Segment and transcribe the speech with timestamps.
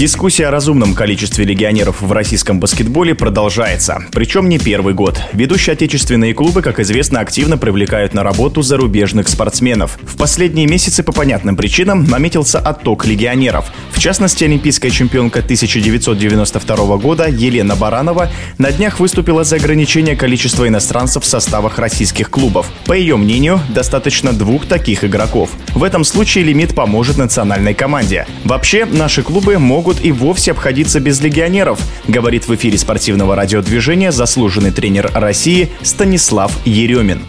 [0.00, 3.98] Дискуссия о разумном количестве легионеров в российском баскетболе продолжается.
[4.12, 5.20] Причем не первый год.
[5.34, 9.98] Ведущие отечественные клубы, как известно, активно привлекают на работу зарубежных спортсменов.
[10.00, 13.66] В последние месяцы по понятным причинам наметился отток легионеров.
[13.92, 21.24] В частности, олимпийская чемпионка 1992 года Елена Баранова на днях выступила за ограничение количества иностранцев
[21.24, 22.70] в составах российских клубов.
[22.86, 25.50] По ее мнению, достаточно двух таких игроков.
[25.74, 28.26] В этом случае лимит поможет национальной команде.
[28.46, 34.12] Вообще, наши клубы могут могут и вовсе обходиться без легионеров, говорит в эфире спортивного радиодвижения
[34.12, 37.22] заслуженный тренер России Станислав Еремин.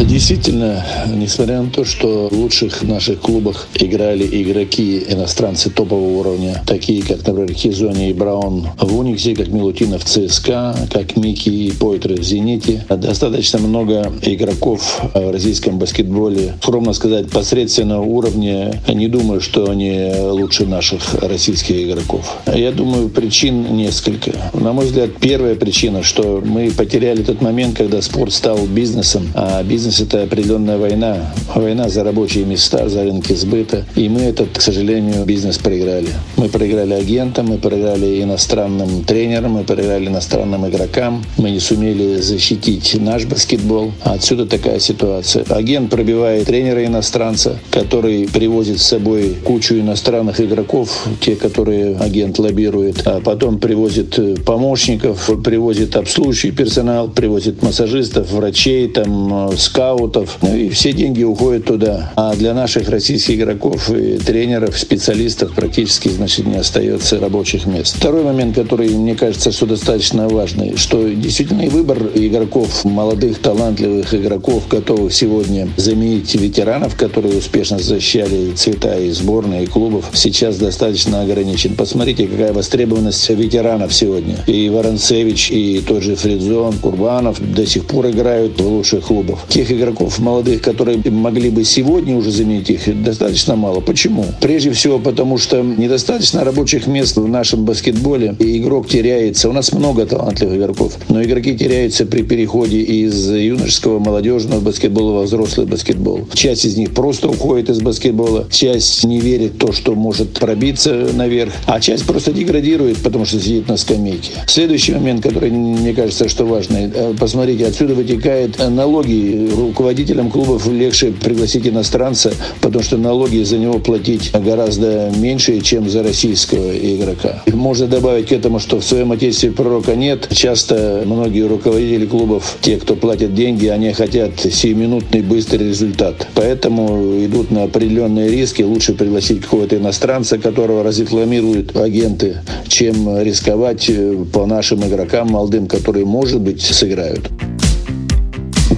[0.00, 7.02] Действительно, несмотря на то, что в лучших наших клубах играли игроки иностранцы топового уровня, такие
[7.02, 12.16] как, например, Хизони и Браун в Униксе, как Милутинов в ЦСКА, как Мики и Пойтры
[12.16, 18.82] в Зените, достаточно много игроков в российском баскетболе, скромно сказать, посредственного уровня.
[18.88, 22.36] Не думаю, что они лучше наших российских игроков.
[22.46, 24.32] Я думаю, причин несколько.
[24.54, 29.62] На мой взгляд, первая причина, что мы потеряли тот момент, когда спорт стал бизнесом, а
[29.62, 31.16] бизнес бизнес– это определенная война.
[31.54, 33.84] Война за рабочие места, за рынки сбыта.
[33.96, 36.08] И мы этот, к сожалению, бизнес проиграли.
[36.36, 41.24] Мы проиграли агентам, мы проиграли иностранным тренерам, мы проиграли иностранным игрокам.
[41.38, 43.92] Мы не сумели защитить наш баскетбол.
[44.02, 45.44] Отсюда такая ситуация.
[45.48, 53.06] Агент пробивает тренера иностранца, который привозит с собой кучу иностранных игроков, те, которые агент лоббирует,
[53.06, 60.92] а потом привозит помощников, привозит обслуживающий персонал, привозит массажистов, врачей, там, скаутов, скаутов, и все
[60.92, 62.12] деньги уходят туда.
[62.16, 67.96] А для наших российских игроков и тренеров, специалистов практически, значит, не остается рабочих мест.
[67.96, 74.68] Второй момент, который, мне кажется, что достаточно важный, что действительно выбор игроков, молодых, талантливых игроков,
[74.68, 81.74] готовых сегодня заменить ветеранов, которые успешно защищали цвета и сборной, и клубов, сейчас достаточно ограничен.
[81.74, 84.36] Посмотрите, какая востребованность ветеранов сегодня.
[84.46, 89.38] И Воронцевич, и тот же Фридзон, Курбанов до сих пор играют в лучших клубах.
[89.48, 93.80] Тех игроков молодых, которые могли бы сегодня уже заменить их, достаточно мало.
[93.80, 94.24] Почему?
[94.40, 99.48] Прежде всего потому, что недостаточно рабочих мест в нашем баскетболе, и игрок теряется.
[99.48, 105.22] У нас много талантливых игроков, но игроки теряются при переходе из юношеского, молодежного баскетбола во
[105.22, 106.26] взрослый баскетбол.
[106.34, 111.08] Часть из них просто уходит из баскетбола, часть не верит в то, что может пробиться
[111.12, 114.30] наверх, а часть просто деградирует, потому что сидит на скамейке.
[114.46, 116.90] Следующий момент, который, мне кажется, что важный.
[116.92, 123.78] Э, посмотрите, отсюда вытекает налоги руководителям клубов легче пригласить иностранца, потому что налоги за него
[123.78, 127.42] платить гораздо меньше, чем за российского игрока.
[127.46, 130.28] Можно добавить к этому, что в своем отечестве пророка нет.
[130.32, 136.26] Часто многие руководители клубов, те, кто платят деньги, они хотят сиюминутный быстрый результат.
[136.34, 138.62] Поэтому идут на определенные риски.
[138.62, 142.38] Лучше пригласить какого-то иностранца, которого разрекламируют агенты,
[142.68, 143.90] чем рисковать
[144.32, 147.30] по нашим игрокам молодым, которые, может быть, сыграют.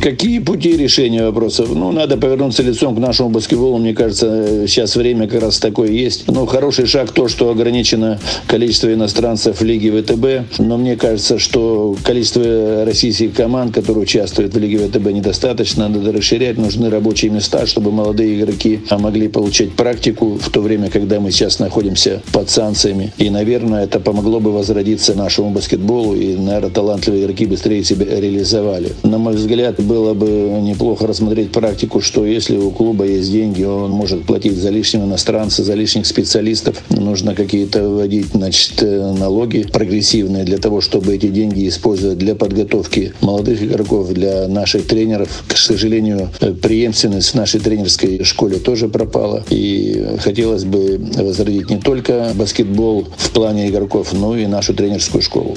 [0.00, 1.74] Какие пути решения вопросов?
[1.74, 3.78] Ну, надо повернуться лицом к нашему баскетболу.
[3.78, 6.26] Мне кажется, сейчас время как раз такое есть.
[6.28, 10.58] Но хороший шаг то, что ограничено количество иностранцев в Лиге ВТБ.
[10.58, 15.88] Но мне кажется, что количество российских команд, которые участвуют в Лиге ВТБ, недостаточно.
[15.88, 16.56] Надо расширять.
[16.56, 21.58] Нужны рабочие места, чтобы молодые игроки могли получать практику в то время, когда мы сейчас
[21.58, 23.12] находимся под санкциями.
[23.18, 26.14] И, наверное, это помогло бы возродиться нашему баскетболу.
[26.14, 28.92] И, наверное, талантливые игроки быстрее себя реализовали.
[29.02, 30.26] На мой взгляд, было бы
[30.62, 35.62] неплохо рассмотреть практику, что если у клуба есть деньги, он может платить за лишнего иностранца,
[35.62, 36.82] за лишних специалистов.
[36.90, 43.12] Нужно какие-то вводить значит, э, налоги прогрессивные для того, чтобы эти деньги использовать для подготовки
[43.20, 45.44] молодых игроков, для наших тренеров.
[45.48, 49.44] К сожалению, э, преемственность в нашей тренерской школе тоже пропала.
[49.50, 55.56] И хотелось бы возродить не только баскетбол в плане игроков, но и нашу тренерскую школу.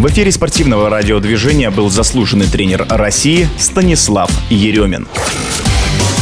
[0.00, 5.06] В эфире спортивного радиодвижения был заслуженный тренер России Станислав Еремин.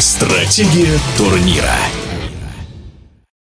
[0.01, 1.77] Стратегия турнира.